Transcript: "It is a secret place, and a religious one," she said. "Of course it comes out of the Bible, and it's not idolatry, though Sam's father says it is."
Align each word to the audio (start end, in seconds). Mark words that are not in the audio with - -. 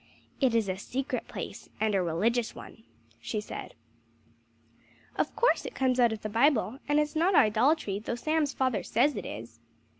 "It 0.39 0.55
is 0.55 0.67
a 0.67 0.77
secret 0.79 1.27
place, 1.27 1.69
and 1.79 1.93
a 1.93 2.01
religious 2.01 2.55
one," 2.55 2.81
she 3.19 3.39
said. 3.39 3.75
"Of 5.15 5.35
course 5.35 5.63
it 5.63 5.75
comes 5.75 5.99
out 5.99 6.11
of 6.11 6.23
the 6.23 6.27
Bible, 6.27 6.79
and 6.87 6.99
it's 6.99 7.15
not 7.15 7.35
idolatry, 7.35 7.99
though 7.99 8.15
Sam's 8.15 8.51
father 8.51 8.81
says 8.81 9.15
it 9.15 9.27
is." 9.27 9.59